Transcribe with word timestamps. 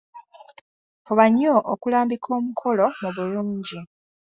Fuba 1.05 1.25
nnyo 1.29 1.53
okulambika 1.73 2.27
omukolo 2.39 2.85
mu 3.01 3.09
bulungi. 3.15 3.79